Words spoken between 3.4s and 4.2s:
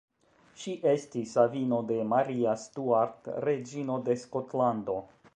reĝino de